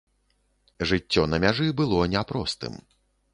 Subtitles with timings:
[0.91, 2.81] Жыццё на мяжы было не простым.